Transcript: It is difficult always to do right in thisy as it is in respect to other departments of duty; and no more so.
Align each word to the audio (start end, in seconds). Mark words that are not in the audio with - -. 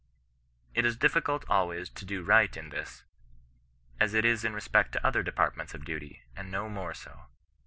It 0.73 0.83
is 0.83 0.97
difficult 0.97 1.45
always 1.47 1.87
to 1.91 2.05
do 2.05 2.23
right 2.23 2.57
in 2.57 2.71
thisy 2.71 3.03
as 3.99 4.15
it 4.15 4.25
is 4.25 4.43
in 4.43 4.55
respect 4.55 4.93
to 4.93 5.05
other 5.05 5.21
departments 5.21 5.75
of 5.75 5.85
duty; 5.85 6.23
and 6.35 6.49
no 6.49 6.69
more 6.69 6.95
so. 6.95 7.27